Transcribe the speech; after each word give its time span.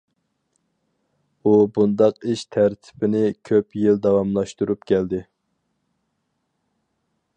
ئۇ 1.43 1.51
بۇنداق 1.75 2.25
ئىش 2.31 2.45
تەرتىپىنى 2.55 3.21
كۆپ 3.49 3.77
يىل 3.83 4.01
داۋاملاشتۇرۇپ 4.07 4.89
كەلدى. 4.93 5.21